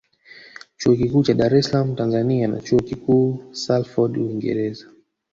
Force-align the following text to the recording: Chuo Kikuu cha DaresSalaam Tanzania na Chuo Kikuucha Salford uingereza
Chuo 0.77 0.93
Kikuu 0.99 1.23
cha 1.23 1.33
DaresSalaam 1.33 1.95
Tanzania 1.95 2.47
na 2.47 2.61
Chuo 2.61 2.79
Kikuucha 2.79 3.53
Salford 3.55 4.17
uingereza 4.17 4.85